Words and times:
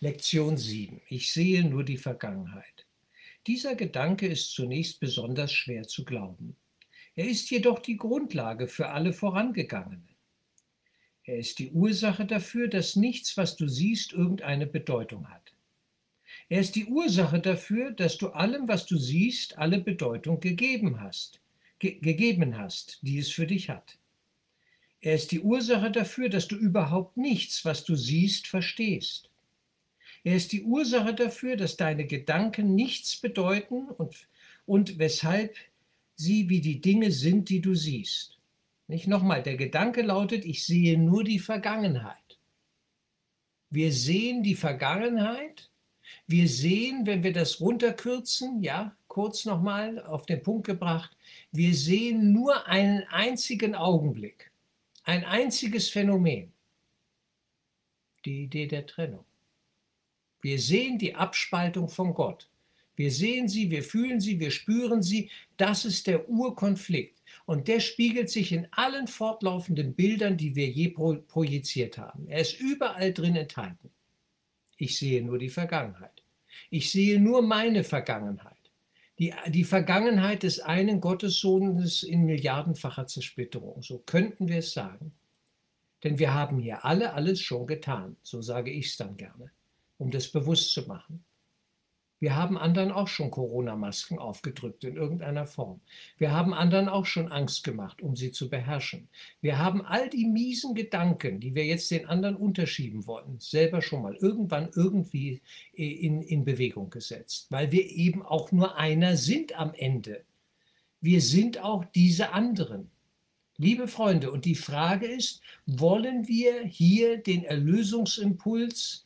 Lektion 0.00 0.58
7. 0.58 1.00
Ich 1.08 1.32
sehe 1.32 1.64
nur 1.64 1.82
die 1.82 1.96
Vergangenheit. 1.96 2.86
Dieser 3.46 3.74
Gedanke 3.76 4.26
ist 4.26 4.52
zunächst 4.52 5.00
besonders 5.00 5.54
schwer 5.54 5.88
zu 5.88 6.04
glauben. 6.04 6.54
Er 7.14 7.26
ist 7.26 7.50
jedoch 7.50 7.78
die 7.78 7.96
Grundlage 7.96 8.68
für 8.68 8.90
alle 8.90 9.14
vorangegangenen. 9.14 10.06
Er 11.24 11.38
ist 11.38 11.58
die 11.58 11.70
Ursache 11.70 12.26
dafür, 12.26 12.68
dass 12.68 12.94
nichts, 12.94 13.38
was 13.38 13.56
du 13.56 13.68
siehst, 13.68 14.12
irgendeine 14.12 14.66
Bedeutung 14.66 15.30
hat. 15.30 15.54
Er 16.50 16.60
ist 16.60 16.76
die 16.76 16.84
Ursache 16.84 17.40
dafür, 17.40 17.90
dass 17.90 18.18
du 18.18 18.28
allem, 18.28 18.68
was 18.68 18.84
du 18.84 18.98
siehst, 18.98 19.56
alle 19.56 19.80
Bedeutung 19.80 20.40
gegeben 20.40 21.00
hast, 21.00 21.40
ge 21.78 21.98
gegeben 22.00 22.58
hast, 22.58 22.98
die 23.00 23.16
es 23.16 23.30
für 23.30 23.46
dich 23.46 23.70
hat. 23.70 23.96
Er 25.00 25.14
ist 25.14 25.32
die 25.32 25.40
Ursache 25.40 25.90
dafür, 25.90 26.28
dass 26.28 26.48
du 26.48 26.56
überhaupt 26.56 27.16
nichts, 27.16 27.64
was 27.64 27.82
du 27.82 27.96
siehst, 27.96 28.46
verstehst. 28.46 29.30
Er 30.26 30.34
ist 30.34 30.50
die 30.50 30.64
Ursache 30.64 31.14
dafür, 31.14 31.54
dass 31.54 31.76
deine 31.76 32.04
Gedanken 32.04 32.74
nichts 32.74 33.16
bedeuten 33.16 33.86
und, 33.90 34.28
und 34.66 34.98
weshalb 34.98 35.54
sie 36.16 36.48
wie 36.48 36.60
die 36.60 36.80
Dinge 36.80 37.12
sind, 37.12 37.48
die 37.48 37.60
du 37.60 37.76
siehst. 37.76 38.36
Nicht 38.88 39.06
nochmal, 39.06 39.44
der 39.44 39.56
Gedanke 39.56 40.02
lautet, 40.02 40.44
ich 40.44 40.66
sehe 40.66 40.98
nur 40.98 41.22
die 41.22 41.38
Vergangenheit. 41.38 42.40
Wir 43.70 43.92
sehen 43.92 44.42
die 44.42 44.56
Vergangenheit. 44.56 45.70
Wir 46.26 46.48
sehen, 46.48 47.06
wenn 47.06 47.22
wir 47.22 47.32
das 47.32 47.60
runterkürzen, 47.60 48.64
ja, 48.64 48.96
kurz 49.06 49.44
nochmal 49.44 50.02
auf 50.02 50.26
den 50.26 50.42
Punkt 50.42 50.66
gebracht, 50.66 51.16
wir 51.52 51.72
sehen 51.72 52.32
nur 52.32 52.66
einen 52.66 53.04
einzigen 53.10 53.76
Augenblick. 53.76 54.50
Ein 55.04 55.24
einziges 55.24 55.88
Phänomen, 55.88 56.52
die 58.24 58.42
Idee 58.42 58.66
der 58.66 58.86
Trennung. 58.86 59.25
Wir 60.46 60.60
sehen 60.60 60.96
die 60.96 61.16
Abspaltung 61.16 61.88
von 61.88 62.14
Gott. 62.14 62.48
Wir 62.94 63.10
sehen 63.10 63.48
sie, 63.48 63.68
wir 63.72 63.82
fühlen 63.82 64.20
sie, 64.20 64.38
wir 64.38 64.52
spüren 64.52 65.02
sie. 65.02 65.28
Das 65.56 65.84
ist 65.84 66.06
der 66.06 66.28
Urkonflikt. 66.28 67.20
Und 67.46 67.66
der 67.66 67.80
spiegelt 67.80 68.30
sich 68.30 68.52
in 68.52 68.68
allen 68.70 69.08
fortlaufenden 69.08 69.94
Bildern, 69.94 70.36
die 70.36 70.54
wir 70.54 70.68
je 70.68 70.88
projiziert 70.88 71.98
haben. 71.98 72.28
Er 72.28 72.42
ist 72.42 72.60
überall 72.60 73.12
drin 73.12 73.34
enthalten. 73.34 73.90
Ich 74.76 74.96
sehe 74.96 75.20
nur 75.20 75.38
die 75.38 75.50
Vergangenheit. 75.50 76.22
Ich 76.70 76.92
sehe 76.92 77.18
nur 77.18 77.42
meine 77.42 77.82
Vergangenheit 77.82 78.56
die, 79.18 79.34
die 79.48 79.64
Vergangenheit 79.64 80.42
des 80.42 80.60
einen 80.60 81.00
Gottessohnes 81.00 82.02
in 82.02 82.24
milliardenfacher 82.24 83.06
Zersplitterung. 83.06 83.82
So 83.82 83.98
könnten 83.98 84.48
wir 84.48 84.58
es 84.58 84.72
sagen. 84.72 85.12
Denn 86.04 86.18
wir 86.18 86.34
haben 86.34 86.58
hier 86.58 86.84
alle 86.84 87.14
alles 87.14 87.40
schon 87.40 87.66
getan. 87.66 88.16
So 88.22 88.42
sage 88.42 88.70
ich 88.70 88.86
es 88.86 88.96
dann 88.96 89.16
gerne, 89.16 89.50
um 89.98 90.10
das 90.10 90.28
bewusst 90.28 90.72
zu 90.72 90.82
machen. 90.82 91.24
Wir 92.18 92.34
haben 92.34 92.56
anderen 92.56 92.92
auch 92.92 93.08
schon 93.08 93.30
Corona-Masken 93.30 94.18
aufgedrückt 94.18 94.84
in 94.84 94.96
irgendeiner 94.96 95.46
Form. 95.46 95.80
Wir 96.16 96.32
haben 96.32 96.54
anderen 96.54 96.88
auch 96.88 97.04
schon 97.04 97.30
Angst 97.30 97.62
gemacht, 97.62 98.00
um 98.00 98.16
sie 98.16 98.32
zu 98.32 98.48
beherrschen. 98.48 99.08
Wir 99.42 99.58
haben 99.58 99.84
all 99.84 100.08
die 100.08 100.24
miesen 100.24 100.74
Gedanken, 100.74 101.40
die 101.40 101.54
wir 101.54 101.66
jetzt 101.66 101.90
den 101.90 102.06
anderen 102.06 102.36
unterschieben 102.36 103.06
wollen, 103.06 103.38
selber 103.38 103.82
schon 103.82 104.00
mal 104.00 104.16
irgendwann 104.16 104.70
irgendwie 104.74 105.42
in, 105.74 106.22
in 106.22 106.46
Bewegung 106.46 106.88
gesetzt, 106.88 107.48
weil 107.50 107.70
wir 107.70 107.84
eben 107.84 108.22
auch 108.22 108.50
nur 108.50 108.76
einer 108.78 109.18
sind 109.18 109.58
am 109.58 109.74
Ende. 109.74 110.24
Wir 111.02 111.20
sind 111.20 111.62
auch 111.62 111.84
diese 111.84 112.32
anderen. 112.32 112.90
Liebe 113.58 113.88
Freunde, 113.88 114.30
und 114.30 114.46
die 114.46 114.54
Frage 114.54 115.06
ist, 115.06 115.42
wollen 115.66 116.28
wir 116.28 116.62
hier 116.64 117.18
den 117.18 117.44
Erlösungsimpuls 117.44 119.05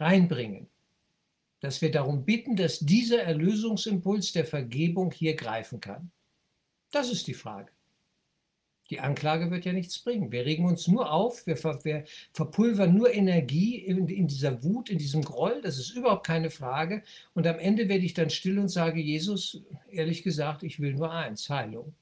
reinbringen? 0.00 0.70
dass 1.60 1.82
wir 1.82 1.90
darum 1.90 2.24
bitten, 2.24 2.56
dass 2.56 2.80
dieser 2.80 3.22
Erlösungsimpuls 3.22 4.32
der 4.32 4.46
Vergebung 4.46 5.12
hier 5.12 5.36
greifen 5.36 5.80
kann? 5.80 6.10
Das 6.90 7.10
ist 7.10 7.26
die 7.26 7.34
Frage. 7.34 7.70
Die 8.88 8.98
Anklage 8.98 9.52
wird 9.52 9.64
ja 9.66 9.72
nichts 9.72 10.00
bringen. 10.00 10.32
Wir 10.32 10.44
regen 10.44 10.64
uns 10.64 10.88
nur 10.88 11.12
auf, 11.12 11.46
wir, 11.46 11.56
ver, 11.56 11.78
wir 11.84 12.04
verpulvern 12.32 12.92
nur 12.92 13.14
Energie 13.14 13.76
in, 13.76 14.08
in, 14.08 14.26
dieser 14.26 14.64
Wut, 14.64 14.90
in 14.90 14.98
diesem 14.98 15.22
Groll, 15.22 15.60
das 15.62 15.78
ist 15.78 15.90
überhaupt 15.90 16.26
keine 16.26 16.50
Frage. 16.50 17.04
Und 17.32 17.46
am 17.46 17.60
Ende 17.60 17.88
werde 17.88 18.04
ich 18.04 18.14
dann 18.14 18.30
still 18.30 18.58
und 18.58 18.68
sage, 18.68 19.00
Jesus, 19.00 19.62
ehrlich 19.90 20.24
gesagt, 20.24 20.64
ich 20.64 20.80
will 20.80 20.94
nur 20.94 21.12
eins, 21.12 21.48
Heilung. 21.48 21.94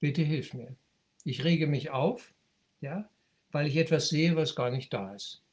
Bitte 0.00 0.22
hilf 0.22 0.54
mir. 0.54 0.74
Ich 1.24 1.44
rege 1.44 1.66
mich 1.66 1.90
auf, 1.90 2.32
ja, 2.80 3.10
weil 3.50 3.66
ich 3.66 3.76
etwas 3.76 4.08
sehe, 4.08 4.36
was 4.36 4.56
gar 4.56 4.70
nicht 4.70 4.92
da 4.92 5.14
ist. 5.14 5.43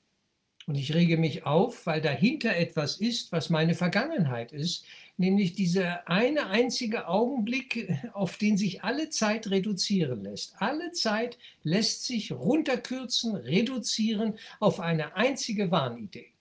Und 0.67 0.75
ich 0.75 0.93
rege 0.93 1.17
mich 1.17 1.45
auf, 1.45 1.85
weil 1.85 2.01
dahinter 2.01 2.55
etwas 2.55 2.97
ist, 2.97 3.31
was 3.31 3.49
meine 3.49 3.73
Vergangenheit 3.73 4.51
ist, 4.51 4.85
nämlich 5.17 5.53
dieser 5.53 6.07
eine 6.07 6.47
einzige 6.47 7.07
Augenblick, 7.07 7.89
auf 8.13 8.37
den 8.37 8.57
sich 8.57 8.83
alle 8.83 9.09
Zeit 9.09 9.49
reduzieren 9.49 10.23
lässt. 10.23 10.55
Alle 10.59 10.91
Zeit 10.91 11.37
lässt 11.63 12.05
sich 12.05 12.31
runterkürzen, 12.31 13.35
reduzieren 13.35 14.37
auf 14.59 14.79
eine 14.79 15.15
einzige 15.15 15.71
Wahnidee. 15.71 16.31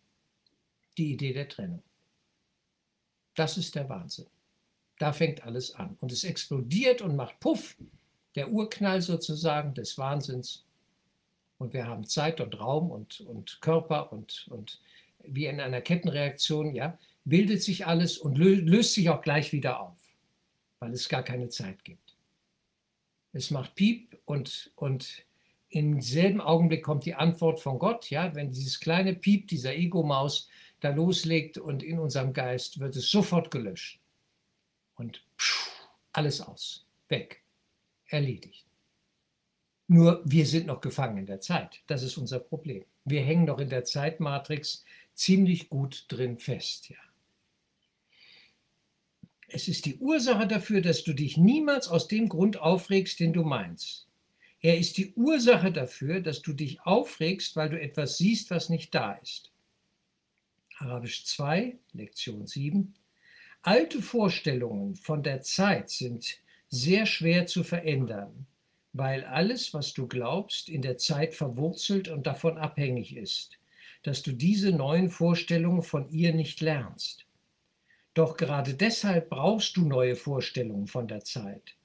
Die 0.99 1.13
Idee 1.13 1.33
der 1.33 1.49
Trennung. 1.49 1.83
Das 3.35 3.57
ist 3.57 3.75
der 3.75 3.89
Wahnsinn. 3.89 4.27
Da 4.99 5.13
fängt 5.15 5.45
alles 5.45 5.75
an. 5.75 5.97
Und 6.01 6.13
es 6.13 6.25
explodiert 6.25 7.01
und 7.01 7.17
macht 7.17 7.41
Puff, 7.41 7.77
der 8.35 8.51
Urknall 8.51 9.01
sozusagen 9.01 9.73
des 9.73 9.97
Wahnsinns 9.97 10.65
und 11.61 11.75
wir 11.75 11.87
haben 11.87 12.05
Zeit 12.05 12.41
und 12.41 12.59
Raum 12.59 12.91
und, 12.91 13.21
und 13.21 13.61
Körper 13.61 14.13
und, 14.13 14.49
und 14.49 14.81
wie 15.23 15.45
in 15.45 15.61
einer 15.61 15.83
Kettenreaktion, 15.83 16.75
ja, 16.75 16.99
bildet 17.27 17.63
sich 17.63 17.87
alles 17.87 18.17
und 18.17 18.39
löst 18.39 18.95
sich 18.95 19.11
auch 19.11 19.21
gleich 19.21 19.53
wieder 19.53 19.81
auf, 19.81 19.99
weil 20.79 20.95
es 20.95 21.11
gar 21.11 21.23
keine 21.23 21.51
Zeit 21.51 21.85
gibt. 21.85 22.17
Es 23.35 23.51
macht 23.51 23.75
Piep 23.75 24.19
und, 24.25 24.73
und 24.75 25.27
im 25.69 26.01
selben 26.01 26.41
Augenblick 26.41 26.83
kommt 26.83 27.05
die 27.05 27.15
Antwort 27.15 27.61
von 27.61 27.79
Gott, 27.79 28.09
ja, 28.09 28.35
wenn 28.35 28.53
dieses 28.53 28.81
kleine 28.81 29.15
Piep 29.15 29.47
dieser 29.49 29.75
Ego-Maus 29.75 30.49
da 30.81 30.89
loslegt 30.89 31.59
und 31.59 31.83
in 31.83 31.99
unserem 31.99 32.33
Geist 32.33 32.81
wird 32.81 32.97
es 32.97 33.11
sofort 33.11 33.51
gelöscht. 33.51 34.01
Und 34.95 35.23
pschuh, 35.37 35.71
alles 36.13 36.41
aus, 36.41 36.87
weg, 37.11 37.43
erledigt. 38.07 38.70
Nur 39.93 40.23
wir 40.25 40.47
sind 40.47 40.69
noch 40.69 40.81
gefangen 40.81 41.19
in 41.19 41.27
der 41.27 41.41
Zeit. 41.41 41.83
Das 41.89 42.05
ist 42.05 42.17
unser 42.17 42.39
Problem. 42.39 42.85
Wir 43.05 43.23
hängen 43.23 43.45
noch 43.45 43.59
in 43.59 43.71
der 43.71 43.85
Zeitmatrix 43.85 44.85
ziemlich 45.15 45.69
gut 45.69 46.05
drin 46.07 46.39
fest. 46.39 46.91
Ja. 46.91 46.97
Es 49.49 49.67
ist 49.67 49.87
die 49.87 49.99
Ursache 49.99 50.47
dafür, 50.47 50.81
dass 50.81 51.03
du 51.03 51.13
dich 51.13 51.37
niemals 51.37 51.89
aus 51.89 52.07
dem 52.07 52.29
Grund 52.29 52.61
aufregst, 52.61 53.19
den 53.19 53.33
du 53.33 53.43
meinst. 53.43 54.07
Er 54.61 54.79
ist 54.79 54.97
die 54.97 55.13
Ursache 55.15 55.73
dafür, 55.73 56.21
dass 56.21 56.41
du 56.41 56.53
dich 56.53 56.81
aufregst, 56.83 57.57
weil 57.57 57.71
du 57.71 57.81
etwas 57.81 58.17
siehst, 58.17 58.53
was 58.53 58.69
nicht 58.69 58.95
da 58.95 59.15
ist. 59.15 59.51
Arabisch 60.79 61.25
2, 61.25 61.77
Lektion 61.95 62.47
7. 62.47 62.95
Alte 63.63 64.03
Vorstellungen 64.03 64.95
von 64.95 65.25
der 65.25 65.43
Zeit 65.43 65.91
sind 65.91 66.39
sehr 66.69 67.07
schwer 67.07 67.47
zu 67.47 67.65
verändern 67.65 68.47
weil 68.93 69.25
alles, 69.25 69.73
was 69.73 69.93
du 69.93 70.07
glaubst, 70.07 70.69
in 70.69 70.83
der 70.83 70.97
Zeit 70.97 71.35
verwurzelt 71.35 72.09
und 72.09 72.27
davon 72.27 72.59
abhängig 72.59 73.17
ist, 73.17 73.59
dass 74.03 74.23
du 74.23 74.33
diese 74.33 74.73
neuen 74.73 75.11
Vorstellungen 75.11 75.83
von 75.83 76.09
ihr 76.11 76.35
nicht 76.35 76.61
lernst. 76.61 77.27
Doch 78.15 78.37
gerade 78.37 78.75
deshalb 78.75 79.31
brauchst 79.31 79.77
du 79.77 79.87
neue 79.87 80.17
Vorstellungen 80.17 80.87
von 80.87 81.07
der 81.07 81.23
Zeit. 81.25 81.77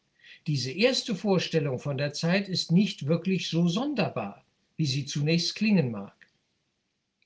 Diese 0.48 0.72
erste 0.72 1.16
Vorstellung 1.16 1.80
von 1.80 1.98
der 1.98 2.14
Zeit 2.14 2.50
ist 2.50 2.72
nicht 2.72 3.08
wirklich 3.08 3.50
so 3.50 3.68
sonderbar, 3.68 4.44
wie 4.78 4.86
sie 4.86 5.06
zunächst 5.06 5.56
klingen 5.56 5.92
mag. 5.92 6.14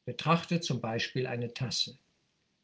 Betrachte 0.05 0.59
zum 0.59 0.81
Beispiel 0.81 1.27
eine 1.27 1.53
Tasse. 1.53 1.97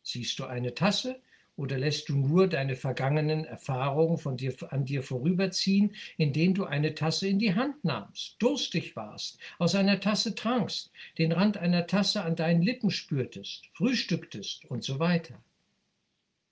Siehst 0.04 0.40
du 0.40 0.46
eine 0.46 0.74
Tasse, 0.74 1.22
oder 1.58 1.78
lässt 1.78 2.10
du 2.10 2.18
nur 2.18 2.48
deine 2.48 2.76
vergangenen 2.76 3.46
Erfahrungen 3.46 4.18
von 4.18 4.38
dir, 4.38 4.56
an 4.70 4.86
dir 4.86 5.04
vorüberziehen, 5.04 5.96
indem 6.18 6.54
du 6.54 6.66
eine 6.66 6.96
Tasse 6.96 7.28
in 7.28 7.40
die 7.40 7.56
Hand 7.56 7.84
nahmst, 7.84 8.36
durstig 8.40 8.96
warst, 8.96 9.40
aus 9.58 9.76
einer 9.76 10.00
Tasse 10.00 10.36
trankst, 10.36 10.92
den 11.18 11.32
Rand 11.32 11.58
einer 11.58 11.88
Tasse 11.88 12.24
an 12.24 12.36
deinen 12.36 12.62
Lippen 12.62 12.92
spürtest, 12.92 13.68
frühstücktest 13.74 14.66
und 14.66 14.84
so 14.84 15.00
weiter? 15.00 15.42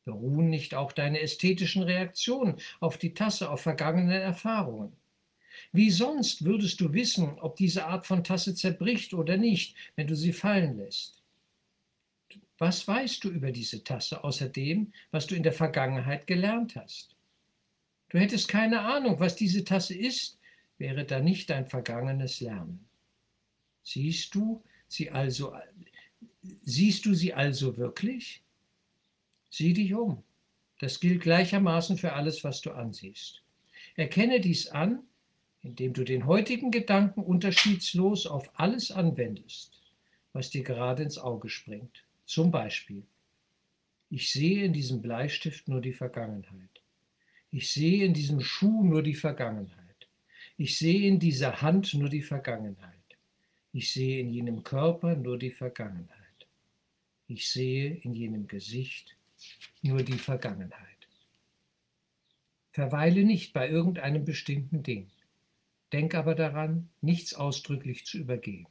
Beruhen 0.05 0.49
nicht 0.49 0.75
auch 0.75 0.91
deine 0.91 1.21
ästhetischen 1.21 1.83
Reaktionen 1.83 2.57
auf 2.79 2.97
die 2.97 3.13
Tasse 3.13 3.49
auf 3.49 3.61
vergangene 3.61 4.19
Erfahrungen? 4.19 4.93
Wie 5.71 5.91
sonst 5.91 6.45
würdest 6.45 6.81
du 6.81 6.93
wissen, 6.93 7.39
ob 7.39 7.55
diese 7.55 7.85
Art 7.85 8.05
von 8.05 8.23
Tasse 8.23 8.55
zerbricht 8.55 9.13
oder 9.13 9.37
nicht, 9.37 9.75
wenn 9.95 10.07
du 10.07 10.15
sie 10.15 10.33
fallen 10.33 10.77
lässt? 10.77 11.22
Was 12.63 12.87
weißt 12.87 13.21
du 13.25 13.29
über 13.29 13.51
diese 13.51 13.83
Tasse 13.83 14.23
außer 14.23 14.47
dem, 14.47 14.93
was 15.11 15.27
du 15.27 15.35
in 15.35 15.43
der 15.43 15.51
Vergangenheit 15.51 16.25
gelernt 16.27 16.77
hast? 16.77 17.13
Du 18.07 18.17
hättest 18.17 18.47
keine 18.47 18.79
Ahnung, 18.79 19.19
was 19.19 19.35
diese 19.35 19.65
Tasse 19.65 19.93
ist, 19.93 20.39
wäre 20.77 21.03
da 21.03 21.19
nicht 21.19 21.49
dein 21.49 21.65
vergangenes 21.65 22.39
Lernen. 22.39 22.85
Siehst 23.83 24.33
du 24.33 24.63
sie 24.87 25.11
also, 25.11 25.53
Siehst 26.61 27.05
du 27.05 27.13
sie 27.13 27.33
also 27.33 27.75
wirklich? 27.75 28.41
Sieh 29.49 29.73
dich 29.73 29.93
um. 29.93 30.23
Das 30.79 31.01
gilt 31.01 31.21
gleichermaßen 31.21 31.97
für 31.97 32.13
alles, 32.13 32.45
was 32.45 32.61
du 32.61 32.71
ansiehst. 32.71 33.43
Erkenne 33.97 34.39
dies 34.39 34.69
an, 34.69 35.03
indem 35.63 35.91
du 35.91 36.05
den 36.05 36.27
heutigen 36.27 36.71
Gedanken 36.71 37.23
unterschiedslos 37.23 38.25
auf 38.25 38.49
alles 38.57 38.89
anwendest, 38.89 39.81
was 40.31 40.49
dir 40.49 40.63
gerade 40.63 41.03
ins 41.03 41.17
Auge 41.17 41.49
springt. 41.49 42.05
Zum 42.25 42.51
Beispiel, 42.51 43.03
ich 44.09 44.31
sehe 44.31 44.65
in 44.65 44.73
diesem 44.73 45.01
Bleistift 45.01 45.67
nur 45.67 45.81
die 45.81 45.93
Vergangenheit. 45.93 46.81
Ich 47.51 47.71
sehe 47.71 48.05
in 48.05 48.13
diesem 48.13 48.41
Schuh 48.41 48.83
nur 48.83 49.03
die 49.03 49.15
Vergangenheit. 49.15 50.07
Ich 50.57 50.77
sehe 50.77 51.07
in 51.07 51.19
dieser 51.19 51.61
Hand 51.61 51.93
nur 51.93 52.09
die 52.09 52.21
Vergangenheit. 52.21 52.93
Ich 53.71 53.91
sehe 53.91 54.19
in 54.19 54.29
jenem 54.29 54.63
Körper 54.63 55.15
nur 55.15 55.37
die 55.37 55.51
Vergangenheit. 55.51 56.47
Ich 57.27 57.49
sehe 57.49 57.95
in 57.95 58.13
jenem 58.13 58.47
Gesicht 58.47 59.17
nur 59.81 60.03
die 60.03 60.19
Vergangenheit. 60.19 61.07
Verweile 62.71 63.23
nicht 63.23 63.53
bei 63.53 63.69
irgendeinem 63.69 64.25
bestimmten 64.25 64.83
Ding. 64.83 65.09
Denk 65.91 66.15
aber 66.15 66.35
daran, 66.35 66.89
nichts 67.01 67.33
ausdrücklich 67.33 68.05
zu 68.05 68.17
übergehen. 68.17 68.67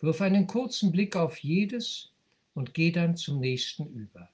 Wirf 0.00 0.20
einen 0.20 0.46
kurzen 0.46 0.92
Blick 0.92 1.16
auf 1.16 1.38
jedes 1.38 2.11
und 2.54 2.74
geh 2.74 2.92
dann 2.92 3.16
zum 3.16 3.40
nächsten 3.40 3.86
über. 3.86 4.28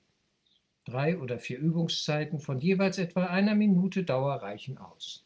Drei 0.84 1.18
oder 1.18 1.38
vier 1.38 1.58
Übungszeiten 1.58 2.40
von 2.40 2.60
jeweils 2.60 2.98
etwa 2.98 3.26
einer 3.26 3.54
Minute 3.54 4.04
Dauer 4.04 4.36
reichen 4.36 4.78
aus. 4.78 5.24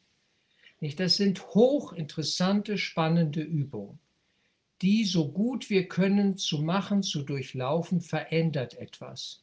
Das 0.97 1.17
sind 1.17 1.47
hochinteressante, 1.55 2.77
spannende 2.77 3.41
Übungen. 3.41 4.01
Die 4.81 5.05
so 5.05 5.31
gut 5.31 5.71
wir 5.71 5.87
können 5.87 6.37
zu 6.37 6.61
machen, 6.61 7.03
zu 7.03 7.23
durchlaufen, 7.23 8.01
verändert 8.01 8.75
etwas 8.75 9.41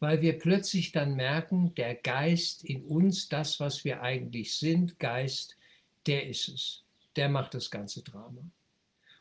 weil 0.00 0.20
wir 0.20 0.36
plötzlich 0.36 0.90
dann 0.90 1.14
merken, 1.14 1.76
der 1.76 1.94
Geist 1.94 2.64
in 2.64 2.82
uns, 2.82 3.28
das, 3.28 3.60
was 3.60 3.84
wir 3.84 4.02
eigentlich 4.02 4.56
sind, 4.56 4.98
Geist, 4.98 5.56
der 6.08 6.26
ist 6.26 6.48
es 6.48 6.82
der 7.16 7.28
macht 7.28 7.54
das 7.54 7.70
ganze 7.70 8.02
Drama. 8.02 8.42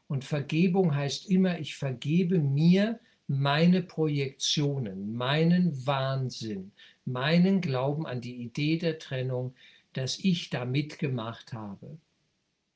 Und 0.07 0.25
Vergebung 0.25 0.95
heißt 0.95 1.29
immer, 1.29 1.59
ich 1.59 1.75
vergebe 1.75 2.39
mir 2.39 2.99
meine 3.31 3.81
Projektionen, 3.81 5.15
meinen 5.15 5.87
Wahnsinn, 5.87 6.73
meinen 7.05 7.61
Glauben 7.61 8.05
an 8.05 8.19
die 8.19 8.35
Idee 8.35 8.77
der 8.77 8.99
Trennung, 8.99 9.55
dass 9.93 10.19
ich 10.19 10.49
da 10.49 10.65
mitgemacht 10.65 11.53
habe. 11.53 11.97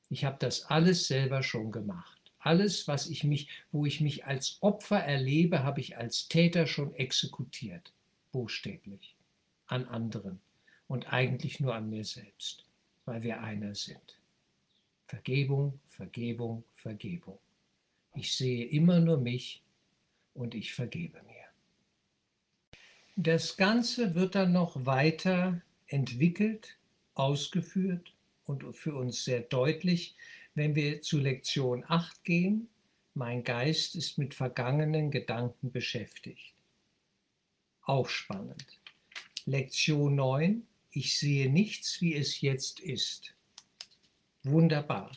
Ich 0.08 0.24
habe 0.24 0.38
das 0.38 0.64
alles 0.64 1.08
selber 1.08 1.42
schon 1.42 1.72
gemacht. 1.72 2.32
Alles, 2.38 2.88
was 2.88 3.08
ich 3.08 3.22
mich, 3.22 3.50
wo 3.70 3.84
ich 3.84 4.00
mich 4.00 4.24
als 4.24 4.56
Opfer 4.62 4.98
erlebe, 4.98 5.62
habe 5.62 5.80
ich 5.80 5.98
als 5.98 6.26
Täter 6.28 6.66
schon 6.66 6.94
exekutiert, 6.94 7.92
buchstäblich, 8.32 9.14
an 9.66 9.84
anderen 9.84 10.40
und 10.88 11.12
eigentlich 11.12 11.60
nur 11.60 11.74
an 11.74 11.90
mir 11.90 12.04
selbst, 12.04 12.64
weil 13.04 13.22
wir 13.22 13.42
einer 13.42 13.74
sind. 13.74 14.18
Vergebung, 15.06 15.78
Vergebung, 15.86 16.64
Vergebung. 16.72 17.38
Ich 18.14 18.34
sehe 18.34 18.64
immer 18.64 19.00
nur 19.00 19.18
mich 19.18 19.62
und 20.36 20.54
ich 20.54 20.74
vergebe 20.74 21.22
mir. 21.22 21.34
Das 23.16 23.56
Ganze 23.56 24.14
wird 24.14 24.34
dann 24.34 24.52
noch 24.52 24.84
weiter 24.84 25.62
entwickelt, 25.86 26.76
ausgeführt 27.14 28.12
und 28.44 28.76
für 28.76 28.94
uns 28.94 29.24
sehr 29.24 29.40
deutlich, 29.40 30.16
wenn 30.54 30.74
wir 30.74 31.00
zu 31.00 31.18
Lektion 31.18 31.84
8 31.86 32.24
gehen. 32.24 32.68
Mein 33.14 33.42
Geist 33.42 33.94
ist 33.94 34.18
mit 34.18 34.34
vergangenen 34.34 35.10
Gedanken 35.10 35.72
beschäftigt. 35.72 36.52
Auch 37.82 38.08
spannend. 38.08 38.80
Lektion 39.46 40.16
9. 40.16 40.66
Ich 40.90 41.18
sehe 41.18 41.50
nichts, 41.50 42.00
wie 42.00 42.14
es 42.14 42.40
jetzt 42.40 42.80
ist. 42.80 43.34
Wunderbar. 44.42 45.12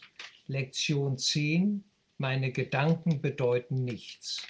Lektion 0.48 1.18
10. 1.18 1.84
Meine 2.18 2.52
Gedanken 2.52 3.22
bedeuten 3.22 3.84
nichts. 3.84 4.46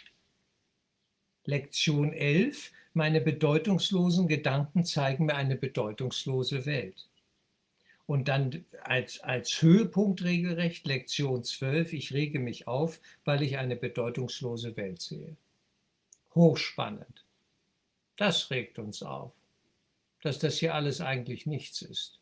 Lektion 1.49 2.13
11. 2.13 2.71
Meine 2.93 3.21
bedeutungslosen 3.21 4.27
Gedanken 4.27 4.85
zeigen 4.85 5.25
mir 5.25 5.35
eine 5.35 5.55
bedeutungslose 5.55 6.67
Welt. 6.67 7.07
Und 8.05 8.27
dann 8.27 8.65
als, 8.83 9.19
als 9.21 9.61
Höhepunkt 9.61 10.23
regelrecht 10.23 10.85
Lektion 10.85 11.43
12. 11.43 11.93
Ich 11.93 12.13
rege 12.13 12.37
mich 12.37 12.67
auf, 12.67 12.99
weil 13.25 13.41
ich 13.41 13.57
eine 13.57 13.75
bedeutungslose 13.75 14.77
Welt 14.77 15.01
sehe. 15.01 15.35
Hochspannend. 16.35 17.25
Das 18.15 18.51
regt 18.51 18.77
uns 18.77 19.01
auf, 19.01 19.31
dass 20.21 20.37
das 20.37 20.59
hier 20.59 20.75
alles 20.75 21.01
eigentlich 21.01 21.47
nichts 21.47 21.81
ist. 21.81 22.19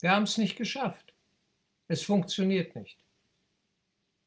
Wir 0.00 0.10
haben 0.10 0.24
es 0.24 0.36
nicht 0.36 0.56
geschafft. 0.56 1.12
Es 1.86 2.02
funktioniert 2.02 2.74
nicht. 2.74 2.98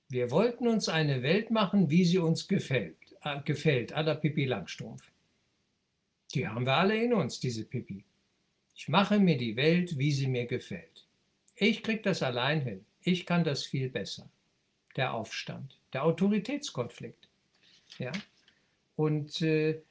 Wir 0.08 0.32
wollten 0.32 0.68
uns 0.68 0.88
eine 0.88 1.22
Welt 1.22 1.52
machen, 1.52 1.90
wie 1.90 2.06
sie 2.06 2.18
uns 2.18 2.48
gefällt, 2.48 2.99
gefällt, 3.46 3.94
à 3.94 4.02
la 4.02 4.16
Pippi 4.16 4.46
Langstrumpf. 4.46 5.04
Die 6.34 6.48
haben 6.48 6.66
wir 6.66 6.76
alle 6.76 7.02
in 7.04 7.14
uns, 7.14 7.40
diese 7.40 7.66
Pippi. 7.66 8.04
Ich 8.76 8.88
mache 8.88 9.20
mir 9.20 9.38
die 9.38 9.56
Welt, 9.56 9.98
wie 9.98 10.12
sie 10.12 10.28
mir 10.28 10.46
gefällt. 10.46 11.06
Ich 11.56 11.84
krieg 11.84 12.04
das 12.04 12.24
allein 12.24 12.62
hin. 12.62 12.86
Ich 13.02 13.26
kann 13.26 13.44
das 13.44 13.66
viel 13.66 13.90
besser. 13.90 14.30
Der 14.96 15.14
Aufstand, 15.14 15.78
der 15.94 16.06
Autoritätskonflikt. 16.06 17.28
Ja? 17.98 18.12
Und 18.96 19.42
äh, 19.42 19.82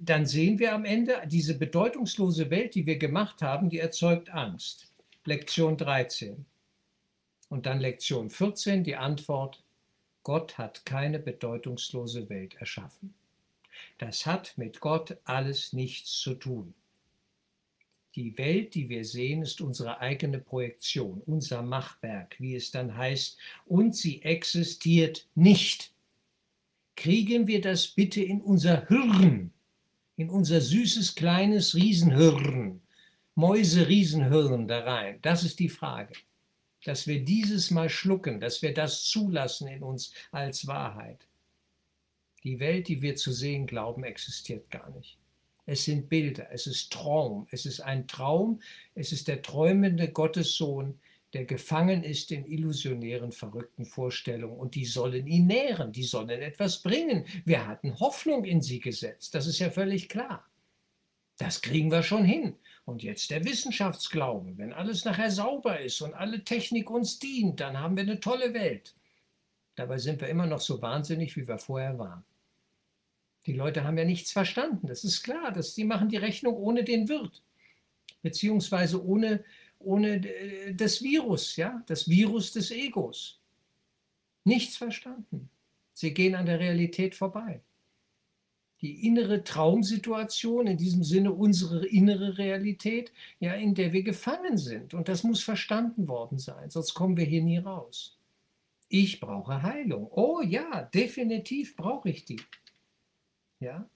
dann 0.00 0.26
sehen 0.26 0.58
wir 0.58 0.74
am 0.74 0.84
Ende, 0.84 1.22
diese 1.26 1.56
bedeutungslose 1.56 2.50
Welt, 2.50 2.74
die 2.74 2.86
wir 2.86 2.98
gemacht 2.98 3.42
haben, 3.42 3.70
die 3.70 3.78
erzeugt 3.78 4.30
Angst. 4.30 4.90
Lektion 5.24 5.76
13. 5.76 6.44
Und 7.48 7.66
dann 7.66 7.80
Lektion 7.80 8.30
14, 8.30 8.84
die 8.84 8.96
Antwort, 8.96 9.62
Gott 10.30 10.58
hat 10.58 10.86
keine 10.86 11.18
bedeutungslose 11.18 12.28
Welt 12.28 12.54
erschaffen. 12.60 13.14
Das 13.98 14.26
hat 14.26 14.56
mit 14.56 14.78
Gott 14.78 15.16
alles 15.24 15.72
nichts 15.72 16.20
zu 16.20 16.34
tun. 16.34 16.72
Die 18.14 18.38
Welt, 18.38 18.76
die 18.76 18.88
wir 18.88 19.04
sehen, 19.04 19.42
ist 19.42 19.60
unsere 19.60 19.98
eigene 19.98 20.38
Projektion, 20.38 21.20
unser 21.26 21.62
Machwerk, 21.62 22.36
wie 22.38 22.54
es 22.54 22.70
dann 22.70 22.96
heißt, 22.96 23.38
und 23.66 23.96
sie 23.96 24.22
existiert 24.22 25.26
nicht. 25.34 25.92
Kriegen 26.94 27.48
wir 27.48 27.60
das 27.60 27.88
bitte 27.88 28.22
in 28.22 28.40
unser 28.40 28.86
Hirn, 28.86 29.52
in 30.16 30.30
unser 30.30 30.60
süßes 30.60 31.16
kleines 31.16 31.74
Riesenhirn, 31.74 32.80
Mäuse-Riesenhirn 33.34 34.68
da 34.68 34.78
rein? 34.84 35.18
Das 35.22 35.42
ist 35.42 35.58
die 35.58 35.68
Frage 35.68 36.14
dass 36.84 37.06
wir 37.06 37.24
dieses 37.24 37.70
mal 37.70 37.88
schlucken, 37.88 38.40
dass 38.40 38.62
wir 38.62 38.74
das 38.74 39.04
zulassen 39.04 39.68
in 39.68 39.82
uns 39.82 40.12
als 40.30 40.66
Wahrheit. 40.66 41.26
Die 42.42 42.58
Welt, 42.58 42.88
die 42.88 43.02
wir 43.02 43.16
zu 43.16 43.32
sehen 43.32 43.66
glauben, 43.66 44.04
existiert 44.04 44.70
gar 44.70 44.90
nicht. 44.90 45.18
Es 45.66 45.84
sind 45.84 46.08
Bilder, 46.08 46.48
es 46.50 46.66
ist 46.66 46.92
Traum, 46.92 47.46
es 47.50 47.66
ist 47.66 47.80
ein 47.80 48.08
Traum, 48.08 48.60
es 48.94 49.12
ist 49.12 49.28
der 49.28 49.42
träumende 49.42 50.10
Gottessohn, 50.10 50.98
der 51.32 51.44
gefangen 51.44 52.02
ist 52.02 52.32
in 52.32 52.44
illusionären, 52.44 53.30
verrückten 53.30 53.84
Vorstellungen 53.84 54.58
und 54.58 54.74
die 54.74 54.84
sollen 54.84 55.26
ihn 55.26 55.46
nähren, 55.46 55.92
die 55.92 56.02
sollen 56.02 56.30
etwas 56.30 56.82
bringen. 56.82 57.24
Wir 57.44 57.66
hatten 57.68 58.00
Hoffnung 58.00 58.44
in 58.44 58.62
sie 58.62 58.80
gesetzt, 58.80 59.34
das 59.34 59.46
ist 59.46 59.60
ja 59.60 59.70
völlig 59.70 60.08
klar. 60.08 60.49
Das 61.40 61.62
kriegen 61.62 61.90
wir 61.90 62.02
schon 62.02 62.22
hin. 62.22 62.56
Und 62.84 63.02
jetzt 63.02 63.30
der 63.30 63.42
Wissenschaftsglaube. 63.46 64.58
Wenn 64.58 64.74
alles 64.74 65.06
nachher 65.06 65.30
sauber 65.30 65.80
ist 65.80 66.02
und 66.02 66.12
alle 66.12 66.44
Technik 66.44 66.90
uns 66.90 67.18
dient, 67.18 67.60
dann 67.60 67.78
haben 67.78 67.96
wir 67.96 68.02
eine 68.02 68.20
tolle 68.20 68.52
Welt. 68.52 68.94
Dabei 69.74 69.96
sind 69.96 70.20
wir 70.20 70.28
immer 70.28 70.46
noch 70.46 70.60
so 70.60 70.82
wahnsinnig, 70.82 71.34
wie 71.36 71.48
wir 71.48 71.56
vorher 71.56 71.98
waren. 71.98 72.24
Die 73.46 73.54
Leute 73.54 73.84
haben 73.84 73.96
ja 73.96 74.04
nichts 74.04 74.32
verstanden. 74.32 74.86
Das 74.86 75.02
ist 75.02 75.22
klar. 75.22 75.50
dass 75.50 75.74
die 75.74 75.84
machen 75.84 76.10
die 76.10 76.18
Rechnung 76.18 76.56
ohne 76.56 76.84
den 76.84 77.08
Wirt. 77.08 77.42
Beziehungsweise 78.20 79.02
ohne, 79.02 79.42
ohne 79.78 80.16
äh, 80.16 80.74
das 80.74 81.02
Virus, 81.02 81.56
ja, 81.56 81.82
das 81.86 82.06
Virus 82.06 82.52
des 82.52 82.70
Egos. 82.70 83.40
Nichts 84.44 84.76
verstanden. 84.76 85.48
Sie 85.94 86.12
gehen 86.12 86.34
an 86.34 86.44
der 86.44 86.60
Realität 86.60 87.14
vorbei 87.14 87.62
die 88.82 89.06
innere 89.06 89.44
Traumsituation, 89.44 90.66
in 90.66 90.78
diesem 90.78 91.04
Sinne 91.04 91.32
unsere 91.32 91.86
innere 91.86 92.38
Realität, 92.38 93.12
ja, 93.38 93.54
in 93.54 93.74
der 93.74 93.92
wir 93.92 94.02
gefangen 94.02 94.56
sind. 94.56 94.94
Und 94.94 95.08
das 95.08 95.22
muss 95.22 95.42
verstanden 95.42 96.08
worden 96.08 96.38
sein, 96.38 96.70
sonst 96.70 96.94
kommen 96.94 97.16
wir 97.16 97.24
hier 97.24 97.42
nie 97.42 97.58
raus. 97.58 98.16
Ich 98.88 99.20
brauche 99.20 99.62
Heilung. 99.62 100.08
Oh 100.10 100.40
ja, 100.42 100.82
definitiv 100.82 101.76
brauche 101.76 102.10
ich 102.10 102.24
die. 102.24 102.40
Ja, 103.60 103.88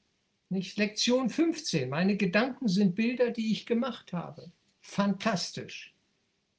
nicht 0.51 0.77
Lektion 0.77 1.31
15. 1.31 1.89
Meine 1.89 2.17
Gedanken 2.17 2.69
sind 2.69 2.95
Bilder, 2.95 3.31
die 3.31 3.51
ich 3.51 3.67
gemacht 3.67 4.13
habe. 4.13 4.53
Fantastisch. 4.83 5.95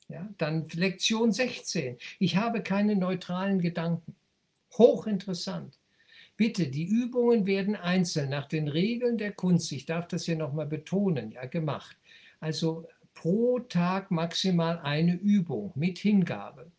Ja, 0.09 0.27
dann 0.37 0.67
Lektion 0.69 1.31
16. 1.31 1.97
Ich 2.19 2.35
habe 2.35 2.61
keine 2.61 2.95
neutralen 2.95 3.61
Gedanken. 3.61 4.15
Hochinteressant. 4.77 5.77
Bitte, 6.37 6.67
die 6.67 6.85
Übungen 6.85 7.45
werden 7.45 7.75
einzeln 7.75 8.29
nach 8.29 8.47
den 8.47 8.67
Regeln 8.67 9.17
der 9.17 9.31
Kunst, 9.31 9.71
ich 9.71 9.85
darf 9.85 10.07
das 10.07 10.25
hier 10.25 10.35
nochmal 10.35 10.65
betonen, 10.65 11.31
ja, 11.31 11.45
gemacht. 11.45 11.97
Also 12.39 12.87
pro 13.13 13.59
Tag 13.59 14.11
maximal 14.11 14.79
eine 14.79 15.15
Übung 15.15 15.71
mit 15.75 15.97
Hingabe. 15.97 16.71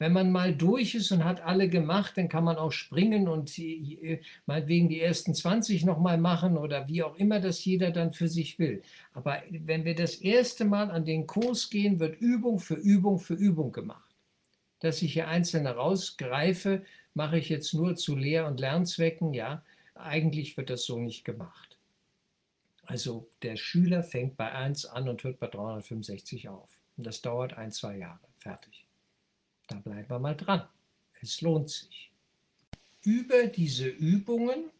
Wenn 0.00 0.12
man 0.12 0.30
mal 0.30 0.54
durch 0.54 0.94
ist 0.94 1.10
und 1.10 1.24
hat 1.24 1.40
alle 1.40 1.68
gemacht, 1.68 2.16
dann 2.16 2.28
kann 2.28 2.44
man 2.44 2.56
auch 2.56 2.70
springen 2.70 3.26
und 3.26 3.58
äh, 3.58 4.20
meinetwegen 4.46 4.88
die 4.88 5.00
ersten 5.00 5.34
20 5.34 5.84
nochmal 5.84 6.18
machen 6.18 6.56
oder 6.56 6.86
wie 6.86 7.02
auch 7.02 7.16
immer 7.16 7.40
das 7.40 7.64
jeder 7.64 7.90
dann 7.90 8.12
für 8.12 8.28
sich 8.28 8.58
will. 8.60 8.82
Aber 9.12 9.42
wenn 9.50 9.84
wir 9.84 9.96
das 9.96 10.16
erste 10.16 10.64
Mal 10.64 10.90
an 10.90 11.04
den 11.04 11.26
Kurs 11.26 11.68
gehen, 11.68 11.98
wird 11.98 12.20
Übung 12.20 12.60
für 12.60 12.76
Übung 12.76 13.18
für 13.18 13.34
Übung 13.34 13.72
gemacht. 13.72 14.14
Dass 14.80 15.02
ich 15.02 15.14
hier 15.14 15.26
einzelne 15.26 15.70
rausgreife, 15.70 16.84
mache 17.18 17.36
ich 17.36 17.48
jetzt 17.48 17.74
nur 17.74 17.96
zu 17.96 18.14
Lehr- 18.14 18.46
und 18.46 18.60
Lernzwecken. 18.60 19.34
Ja, 19.34 19.64
eigentlich 19.96 20.56
wird 20.56 20.70
das 20.70 20.84
so 20.84 21.00
nicht 21.00 21.24
gemacht. 21.24 21.76
Also 22.86 23.28
der 23.42 23.56
Schüler 23.56 24.04
fängt 24.04 24.36
bei 24.36 24.52
1 24.52 24.86
an 24.86 25.08
und 25.08 25.24
hört 25.24 25.40
bei 25.40 25.48
365 25.48 26.48
auf. 26.48 26.70
Und 26.96 27.04
das 27.04 27.20
dauert 27.20 27.54
ein, 27.54 27.72
zwei 27.72 27.98
Jahre. 27.98 28.20
Fertig. 28.38 28.86
Da 29.66 29.80
bleiben 29.80 30.08
wir 30.08 30.20
mal 30.20 30.36
dran. 30.36 30.62
Es 31.20 31.40
lohnt 31.40 31.70
sich. 31.70 32.12
Über 33.02 33.48
diese 33.48 33.88
Übungen 33.88 34.70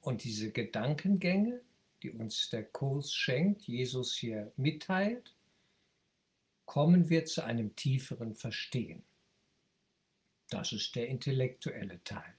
und 0.00 0.24
diese 0.24 0.50
Gedankengänge, 0.50 1.60
die 2.02 2.10
uns 2.10 2.50
der 2.50 2.64
Kurs 2.64 3.14
schenkt, 3.14 3.62
Jesus 3.62 4.16
hier 4.16 4.50
mitteilt, 4.56 5.36
kommen 6.64 7.08
wir 7.10 7.26
zu 7.26 7.44
einem 7.44 7.76
tieferen 7.76 8.34
Verstehen. 8.34 9.04
Das 10.48 10.72
ist 10.72 10.94
der 10.94 11.08
intellektuelle 11.08 12.02
Teil, 12.04 12.34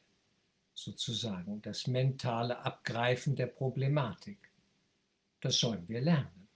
sozusagen 0.73 1.61
das 1.61 1.87
mentale 1.87 2.59
Abgreifen 2.59 3.35
der 3.35 3.47
Problematik. 3.47 4.37
Das 5.41 5.59
sollen 5.59 5.87
wir 5.87 6.01
lernen. 6.01 6.47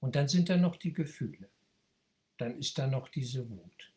Und 0.00 0.16
dann 0.16 0.28
sind 0.28 0.48
da 0.48 0.56
noch 0.56 0.76
die 0.76 0.92
Gefühle. 0.92 1.48
Dann 2.38 2.58
ist 2.58 2.78
da 2.78 2.86
noch 2.86 3.08
diese 3.08 3.48
Wut 3.48 3.92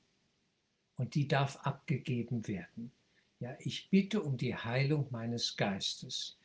und 0.97 1.15
die 1.15 1.27
darf 1.27 1.57
abgegeben 1.57 2.47
werden. 2.47 2.91
Ja, 3.39 3.55
ich 3.59 3.89
bitte 3.89 4.21
um 4.21 4.37
die 4.37 4.55
Heilung 4.55 5.07
meines 5.11 5.57
Geistes. 5.57 6.37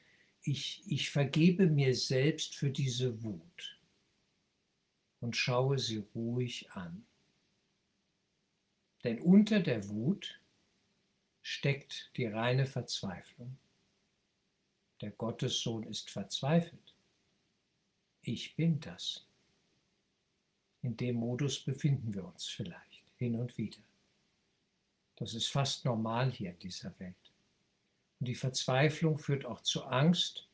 Ich, 0.42 0.82
ich 0.86 1.10
vergebe 1.10 1.66
mir 1.66 1.94
selbst 1.94 2.54
für 2.54 2.70
diese 2.70 3.22
Wut 3.22 3.78
und 5.20 5.36
schaue 5.36 5.78
sie 5.78 6.04
ruhig 6.14 6.70
an. 6.72 7.04
Denn 9.04 9.20
unter 9.20 9.60
der 9.60 9.88
Wut 9.88 10.40
steckt 11.42 12.10
die 12.16 12.26
reine 12.26 12.66
Verzweiflung. 12.66 13.56
Der 15.00 15.10
Gottessohn 15.12 15.84
ist 15.84 16.10
verzweifelt. 16.10 16.94
Ich 18.22 18.56
bin 18.56 18.80
das. 18.80 19.24
In 20.82 20.96
dem 20.96 21.16
Modus 21.16 21.60
befinden 21.60 22.12
wir 22.14 22.24
uns 22.24 22.46
vielleicht 22.46 23.04
hin 23.16 23.36
und 23.36 23.56
wieder. 23.56 23.78
Das 25.16 25.34
ist 25.34 25.48
fast 25.48 25.84
normal 25.84 26.30
hier 26.30 26.50
in 26.50 26.58
dieser 26.58 26.96
Welt. 26.98 27.14
Und 28.20 28.28
die 28.28 28.34
Verzweiflung 28.34 29.18
führt 29.18 29.44
auch 29.44 29.60
zu 29.60 29.84
Angst 29.84 30.46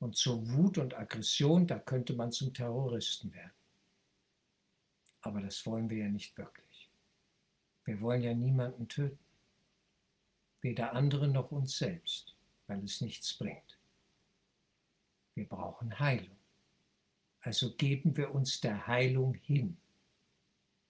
und 0.00 0.16
zu 0.16 0.50
Wut 0.50 0.78
und 0.78 0.94
Aggression. 0.94 1.66
Da 1.66 1.78
könnte 1.78 2.14
man 2.14 2.32
zum 2.32 2.52
Terroristen 2.52 3.32
werden. 3.32 3.52
Aber 5.22 5.40
das 5.40 5.64
wollen 5.66 5.90
wir 5.90 5.98
ja 5.98 6.08
nicht 6.08 6.36
wirklich. 6.38 6.65
Wir 7.86 8.00
wollen 8.00 8.22
ja 8.22 8.34
niemanden 8.34 8.88
töten. 8.88 9.18
Weder 10.60 10.92
andere 10.92 11.28
noch 11.28 11.52
uns 11.52 11.78
selbst, 11.78 12.34
weil 12.66 12.82
es 12.84 13.00
nichts 13.00 13.32
bringt. 13.34 13.78
Wir 15.34 15.48
brauchen 15.48 15.98
Heilung. 15.98 16.36
Also 17.40 17.74
geben 17.76 18.16
wir 18.16 18.34
uns 18.34 18.60
der 18.60 18.88
Heilung 18.88 19.34
hin. 19.34 19.76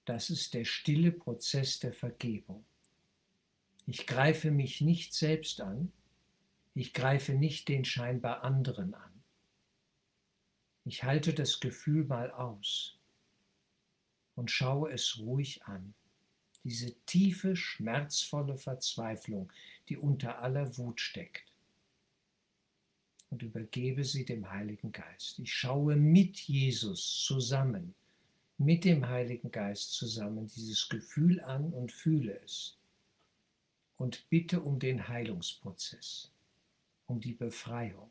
Das 0.07 0.31
ist 0.31 0.55
der 0.55 0.65
stille 0.65 1.13
Prozess 1.13 1.79
der 1.81 1.93
Vergebung. 1.93 2.65
Ich 3.87 4.07
greife 4.07 4.51
mich 4.51 4.81
nicht 4.81 5.13
selbst 5.13 5.61
an, 5.61 5.93
ich 6.75 6.95
greife 6.95 7.35
nicht 7.35 7.69
den 7.69 7.85
scheinbar 7.85 8.43
anderen 8.43 8.95
an. 8.95 9.23
Ich 10.85 11.05
halte 11.05 11.35
das 11.35 11.61
Gefühl 11.61 12.05
mal 12.05 12.31
aus 12.31 12.99
und 14.35 14.51
schaue 14.51 14.93
es 14.93 15.19
ruhig 15.19 15.63
an. 15.65 15.95
Diese 16.67 16.97
tiefe, 17.07 17.55
schmerzvolle 17.55 18.59
Verzweiflung, 18.59 19.53
die 19.89 19.97
unter 19.97 20.41
aller 20.43 20.77
Wut 20.77 21.01
steckt. 21.01 21.45
Und 23.31 23.45
übergebe 23.45 24.03
sie 24.03 24.25
dem 24.25 24.51
Heiligen 24.51 24.91
Geist. 24.91 25.39
Ich 25.39 25.55
schaue 25.55 25.95
mit 25.95 26.41
Jesus 26.41 27.23
zusammen, 27.25 27.95
mit 28.59 28.85
dem 28.85 29.07
Heiligen 29.07 29.53
Geist 29.53 29.93
zusammen 29.93 30.49
dieses 30.49 30.89
Gefühl 30.89 31.39
an 31.39 31.73
und 31.73 31.93
fühle 31.93 32.41
es 32.41 32.77
und 33.97 34.29
bitte 34.29 34.61
um 34.61 34.81
den 34.81 35.07
Heilungsprozess, 35.07 36.33
um 37.07 37.21
die 37.21 37.35
Befreiung, 37.35 38.11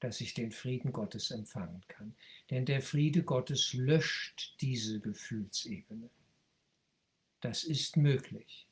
dass 0.00 0.20
ich 0.20 0.34
den 0.34 0.52
Frieden 0.52 0.92
Gottes 0.92 1.30
empfangen 1.30 1.82
kann. 1.88 2.14
Denn 2.50 2.66
der 2.66 2.82
Friede 2.82 3.22
Gottes 3.22 3.72
löscht 3.72 4.56
diese 4.60 5.00
Gefühlsebene. 5.00 6.10
Das 7.40 7.64
ist 7.64 7.96
möglich. 7.96 8.66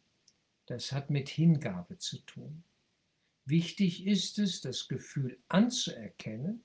Das 0.66 0.92
hat 0.92 1.10
mit 1.10 1.28
Hingabe 1.28 1.98
zu 1.98 2.18
tun. 2.20 2.64
Wichtig 3.44 4.06
ist 4.06 4.38
es, 4.38 4.60
das 4.60 4.88
Gefühl 4.88 5.38
anzuerkennen 5.48 6.62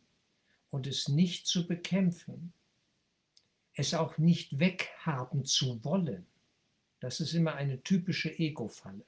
und 0.70 0.88
es 0.88 1.10
nicht 1.10 1.48
zu 1.48 1.68
bekämpfen, 1.68 2.53
es 3.74 3.94
auch 3.94 4.18
nicht 4.18 4.60
weghaben 4.60 5.44
zu 5.44 5.84
wollen. 5.84 6.25
Das 7.01 7.20
ist 7.20 7.34
immer 7.34 7.56
eine 7.56 7.84
typische 7.84 8.38
Ego-Falle 8.38 9.06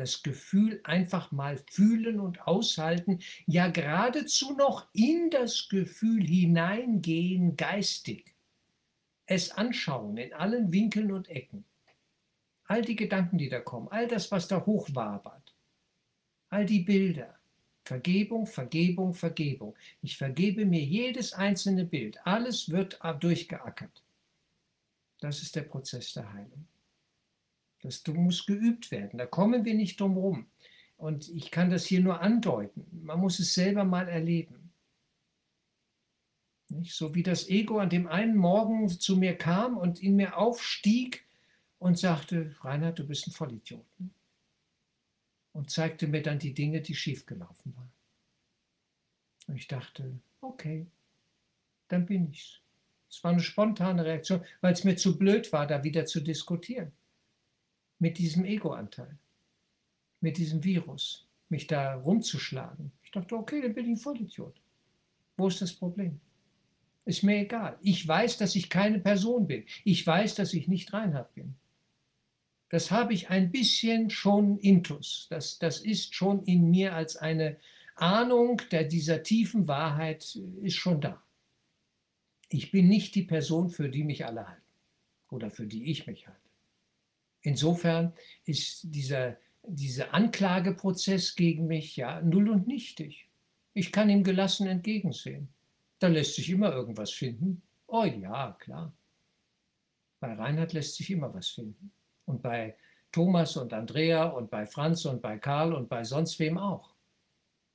das 0.00 0.22
Gefühl 0.22 0.80
einfach 0.84 1.30
mal 1.30 1.58
fühlen 1.70 2.20
und 2.20 2.46
aushalten, 2.46 3.20
ja 3.46 3.68
geradezu 3.68 4.52
noch 4.52 4.88
in 4.94 5.30
das 5.30 5.68
Gefühl 5.68 6.26
hineingehen 6.26 7.56
geistig, 7.56 8.34
es 9.30 9.52
anschauen 9.52 10.16
in 10.16 10.32
allen 10.32 10.72
Winkeln 10.72 11.12
und 11.12 11.28
Ecken, 11.28 11.64
all 12.64 12.82
die 12.82 12.96
Gedanken, 12.96 13.38
die 13.38 13.48
da 13.48 13.60
kommen, 13.60 13.86
all 13.88 14.08
das, 14.08 14.32
was 14.32 14.48
da 14.48 14.66
hochwabert, 14.66 15.54
all 16.48 16.66
die 16.66 16.80
Bilder, 16.80 17.38
Vergebung, 17.84 18.46
Vergebung, 18.46 19.14
Vergebung. 19.14 19.76
Ich 20.02 20.16
vergebe 20.16 20.66
mir 20.66 20.82
jedes 20.82 21.32
einzelne 21.32 21.84
Bild, 21.84 22.18
alles 22.26 22.70
wird 22.70 22.98
durchgeackert. 23.20 24.02
Das 25.20 25.42
ist 25.42 25.54
der 25.54 25.62
Prozess 25.62 26.12
der 26.12 26.32
Heilung. 26.32 26.66
Das 27.82 28.04
muss 28.08 28.44
geübt 28.46 28.90
werden. 28.90 29.18
Da 29.18 29.26
kommen 29.26 29.64
wir 29.64 29.74
nicht 29.74 30.00
drum 30.00 30.16
rum. 30.16 30.46
Und 30.96 31.28
ich 31.28 31.52
kann 31.52 31.70
das 31.70 31.86
hier 31.86 32.00
nur 32.00 32.20
andeuten. 32.20 32.84
Man 33.04 33.20
muss 33.20 33.38
es 33.38 33.54
selber 33.54 33.84
mal 33.84 34.08
erleben. 34.08 34.59
Nicht? 36.70 36.94
So 36.94 37.14
wie 37.14 37.22
das 37.22 37.48
Ego 37.48 37.78
an 37.78 37.90
dem 37.90 38.06
einen 38.06 38.36
Morgen 38.36 38.88
zu 38.88 39.16
mir 39.16 39.36
kam 39.36 39.76
und 39.76 40.02
in 40.02 40.16
mir 40.16 40.36
aufstieg 40.36 41.26
und 41.78 41.98
sagte, 41.98 42.54
Reinhard, 42.60 42.98
du 42.98 43.06
bist 43.06 43.26
ein 43.26 43.32
Vollidiot. 43.32 43.84
Und 45.52 45.70
zeigte 45.70 46.06
mir 46.06 46.22
dann 46.22 46.38
die 46.38 46.54
Dinge, 46.54 46.80
die 46.80 46.94
schiefgelaufen 46.94 47.74
waren. 47.76 47.92
Und 49.48 49.56
ich 49.56 49.66
dachte, 49.66 50.12
okay, 50.40 50.86
dann 51.88 52.06
bin 52.06 52.30
ich's. 52.30 52.60
Es 53.10 53.24
war 53.24 53.32
eine 53.32 53.40
spontane 53.40 54.04
Reaktion, 54.04 54.44
weil 54.60 54.72
es 54.72 54.84
mir 54.84 54.96
zu 54.96 55.18
blöd 55.18 55.52
war, 55.52 55.66
da 55.66 55.82
wieder 55.82 56.06
zu 56.06 56.20
diskutieren 56.20 56.92
mit 57.98 58.18
diesem 58.18 58.44
Ego-Anteil, 58.44 59.16
mit 60.20 60.38
diesem 60.38 60.64
Virus, 60.64 61.26
mich 61.48 61.66
da 61.66 61.94
rumzuschlagen. 61.94 62.92
Ich 63.02 63.10
dachte, 63.10 63.36
okay, 63.36 63.60
dann 63.60 63.74
bin 63.74 63.86
ich 63.86 63.90
ein 63.92 63.96
Vollidiot. 63.96 64.54
Wo 65.36 65.48
ist 65.48 65.60
das 65.60 65.72
Problem? 65.72 66.20
Ist 67.10 67.24
mir 67.24 67.38
egal. 67.38 67.76
Ich 67.82 68.06
weiß, 68.06 68.38
dass 68.38 68.54
ich 68.54 68.70
keine 68.70 69.00
Person 69.00 69.48
bin. 69.48 69.64
Ich 69.82 70.06
weiß, 70.06 70.36
dass 70.36 70.54
ich 70.54 70.68
nicht 70.68 70.92
Reinhard 70.92 71.34
bin. 71.34 71.56
Das 72.68 72.92
habe 72.92 73.14
ich 73.14 73.30
ein 73.30 73.50
bisschen 73.50 74.10
schon 74.10 74.58
intus. 74.58 75.26
Das, 75.28 75.58
das 75.58 75.80
ist 75.80 76.14
schon 76.14 76.44
in 76.44 76.70
mir 76.70 76.94
als 76.94 77.16
eine 77.16 77.56
Ahnung 77.96 78.62
der, 78.70 78.84
dieser 78.84 79.24
tiefen 79.24 79.66
Wahrheit 79.66 80.38
ist 80.62 80.76
schon 80.76 81.00
da. 81.00 81.20
Ich 82.48 82.70
bin 82.70 82.86
nicht 82.86 83.16
die 83.16 83.24
Person, 83.24 83.70
für 83.70 83.88
die 83.88 84.04
mich 84.04 84.24
alle 84.24 84.46
halten 84.46 84.62
oder 85.30 85.50
für 85.50 85.66
die 85.66 85.90
ich 85.90 86.06
mich 86.06 86.28
halte. 86.28 86.48
Insofern 87.42 88.12
ist 88.44 88.82
dieser, 88.84 89.36
dieser 89.64 90.14
Anklageprozess 90.14 91.34
gegen 91.34 91.66
mich 91.66 91.96
ja 91.96 92.22
null 92.22 92.50
und 92.50 92.68
nichtig. 92.68 93.26
Ich 93.74 93.90
kann 93.90 94.10
ihm 94.10 94.22
gelassen 94.22 94.68
entgegensehen. 94.68 95.48
Da 96.00 96.08
lässt 96.08 96.34
sich 96.34 96.50
immer 96.50 96.72
irgendwas 96.72 97.12
finden. 97.12 97.62
Oh 97.86 98.04
ja, 98.04 98.56
klar. 98.58 98.92
Bei 100.18 100.32
Reinhard 100.32 100.72
lässt 100.72 100.96
sich 100.96 101.10
immer 101.10 101.32
was 101.32 101.50
finden. 101.50 101.92
Und 102.24 102.42
bei 102.42 102.76
Thomas 103.12 103.56
und 103.56 103.72
Andrea 103.72 104.24
und 104.24 104.50
bei 104.50 104.66
Franz 104.66 105.04
und 105.04 105.20
bei 105.20 105.38
Karl 105.38 105.74
und 105.74 105.88
bei 105.88 106.02
sonst 106.02 106.38
wem 106.38 106.58
auch. 106.58 106.94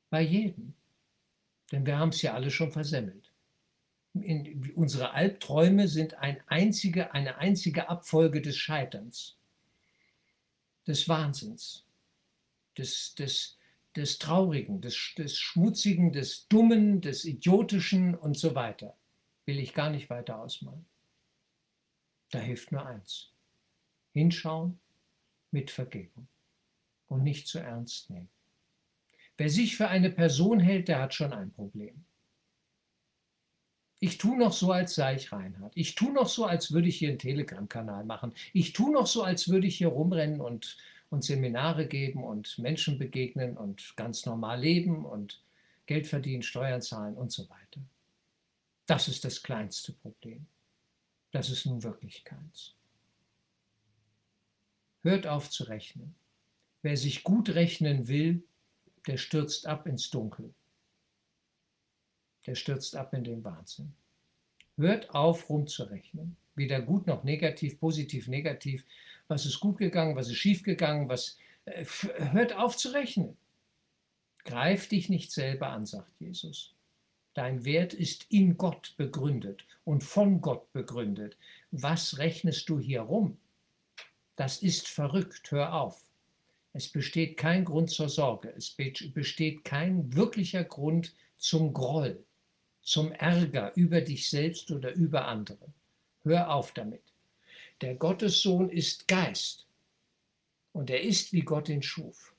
Bei 0.10 0.22
jedem. 0.22 0.74
Denn 1.72 1.86
wir 1.86 1.98
haben 1.98 2.10
es 2.10 2.22
ja 2.22 2.34
alle 2.34 2.50
schon 2.51 2.72
versemmelt. 2.72 3.32
In, 4.13 4.72
unsere 4.75 5.12
Albträume 5.12 5.88
sind 5.88 6.15
ein 6.15 6.41
einzige, 6.48 7.13
eine 7.13 7.38
einzige 7.38 7.89
Abfolge 7.89 8.41
des 8.41 8.55
Scheiterns, 8.55 9.38
des 10.88 11.08
Wahnsinns, 11.10 11.86
des, 12.77 13.13
des, 13.15 13.58
des 13.96 14.20
Traurigen, 14.20 14.82
des, 14.82 15.14
des 15.18 15.40
Schmutzigen, 15.40 16.12
des 16.12 16.48
Dummen, 16.48 17.02
des 17.02 17.25
Idiotischen 17.25 18.16
und 18.16 18.38
so 18.38 18.56
weiter. 18.56 18.96
Will 19.46 19.60
ich 19.60 19.74
gar 19.74 19.90
nicht 19.90 20.10
weiter 20.10 20.40
ausmalen. 20.40 20.86
Da 22.32 22.40
hilft 22.40 22.72
nur 22.72 22.86
eins. 22.86 23.32
Hinschauen 24.12 24.80
mit 25.52 25.72
Vergebung 25.72 26.28
und 27.08 27.24
nicht 27.24 27.48
zu 27.48 27.60
ernst 27.60 28.10
nehmen. 28.10 28.30
Wer 29.38 29.50
sich 29.50 29.75
für 29.75 29.88
eine 29.88 30.10
Person 30.10 30.60
hält, 30.60 30.88
der 30.88 31.02
hat 31.02 31.14
schon 31.14 31.34
ein 31.34 31.52
Problem. 31.52 32.06
Ich 34.00 34.18
tue 34.18 34.38
noch 34.38 34.54
so, 34.54 34.72
als 34.72 34.96
sei 34.96 35.16
ich 35.16 35.32
Reinhard. 35.32 35.72
Ich 35.75 35.96
tue 35.96 36.12
noch 36.12 36.28
so, 36.28 36.46
als 36.46 36.72
würde 36.72 36.88
ich 36.88 36.98
hier 36.98 37.10
einen 37.10 37.20
Telegram-Kanal 37.20 38.06
machen. 38.06 38.34
Ich 38.54 38.74
tue 38.74 38.92
noch 38.92 39.08
so, 39.08 39.24
als 39.24 39.48
würde 39.50 39.68
ich 39.68 39.78
hier 39.78 39.88
rumrennen 39.88 40.42
und, 40.42 40.78
und 41.10 41.24
Seminare 41.24 41.88
geben 41.88 42.24
und 42.24 42.58
Menschen 42.58 42.98
begegnen 42.98 43.58
und 43.58 43.96
ganz 43.96 44.26
normal 44.26 44.60
leben 44.60 45.06
und 45.06 45.42
Geld 45.86 46.08
verdienen, 46.08 46.42
Steuern 46.42 46.82
zahlen 46.82 47.16
und 47.16 47.32
so 47.32 47.48
weiter. 47.50 47.82
Das 48.86 49.08
ist 49.08 49.24
das 49.24 49.42
kleinste 49.42 49.94
Problem. 49.94 50.46
Das 51.32 51.50
ist 51.50 51.66
nun 51.66 51.84
wirklich 51.84 52.24
keins. 52.24 52.76
Hört 55.04 55.28
auf 55.28 55.50
zu 55.50 55.66
rechnen. 55.66 56.16
Wer 56.82 56.98
sich 56.98 57.24
gut 57.24 57.50
rechnen 57.50 58.08
will, 58.08 58.44
der 59.08 59.18
stürzt 59.18 59.68
ab 59.68 59.88
ins 59.88 60.10
Dunkel. 60.10 60.54
Der 62.46 62.56
stürzt 62.56 62.96
ab 62.96 63.14
in 63.14 63.24
den 63.24 63.44
Wahnsinn. 63.44 63.94
Hört 64.78 65.10
auf, 65.12 65.50
rumzurechnen. 65.50 66.38
Weder 66.56 66.82
gut 66.82 67.08
noch 67.08 67.24
negativ, 67.24 67.80
positiv, 67.80 68.28
negativ. 68.28 68.86
Was 69.27 69.46
ist 69.46 69.60
gut 69.60 69.77
gegangen, 69.77 70.15
was 70.15 70.29
ist 70.29 70.38
schief 70.38 70.63
gegangen, 70.63 71.10
was. 71.10 71.38
Äh, 71.65 71.86
hört 72.32 72.53
auf 72.53 72.77
zu 72.77 72.89
rechnen. 72.89 73.38
Greif 74.44 74.88
dich 74.88 75.10
nicht 75.10 75.32
selber 75.32 75.70
an, 75.70 75.86
sagt 75.86 76.12
Jesus. 76.20 76.75
Dein 77.34 77.65
Wert 77.65 77.94
ist 77.94 78.27
in 78.29 78.58
Gott 78.58 78.94
begründet 78.96 79.65
und 79.84 80.03
von 80.03 80.39
Gott 80.41 80.72
begründet. 80.72 81.38
Was 81.72 82.17
rechnest 82.20 82.70
du 82.70 82.79
hier 82.79 83.01
rum? 83.01 83.38
Das 84.36 84.62
ist 84.62 84.88
verrückt, 84.88 85.51
hör 85.51 85.74
auf. 85.74 86.01
Es 86.74 86.88
besteht 86.89 87.38
kein 87.38 87.65
Grund 87.65 87.89
zur 87.89 88.10
Sorge, 88.10 88.53
es 88.55 88.70
besteht 88.70 89.63
kein 89.63 90.13
wirklicher 90.13 90.63
Grund 90.63 91.15
zum 91.38 91.74
Groll, 91.74 92.24
zum 92.82 93.12
Ärger 93.13 93.72
über 93.75 94.01
dich 94.01 94.29
selbst 94.29 94.72
oder 94.72 94.94
über 94.94 95.27
andere. 95.27 95.74
Hör 96.24 96.53
auf 96.53 96.74
damit. 96.74 97.14
Der 97.82 97.96
Gottessohn 97.96 98.70
ist 98.70 99.08
Geist 99.08 99.67
und 100.72 100.89
er 100.89 101.01
ist, 101.01 101.34
wie 101.34 101.41
Gott 101.41 101.70
ihn 101.70 101.82
schuf. 101.82 102.36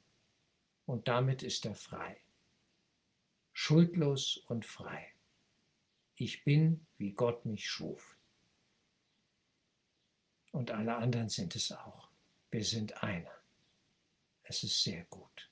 Und 0.86 1.08
damit 1.08 1.42
ist 1.42 1.66
er 1.66 1.74
frei. 1.74 2.20
Schuldlos 3.52 4.38
und 4.48 4.64
frei. 4.64 5.12
Ich 6.14 6.44
bin, 6.44 6.86
wie 6.98 7.12
Gott 7.12 7.44
mich 7.44 7.68
schuf 7.68 8.16
und 10.56 10.70
alle 10.70 10.96
anderen 10.96 11.28
sind 11.28 11.54
es 11.54 11.70
auch. 11.70 12.08
Wir 12.50 12.64
sind 12.64 13.02
einer. 13.02 13.30
Es 14.42 14.62
ist 14.62 14.82
sehr 14.82 15.04
gut. 15.04 15.45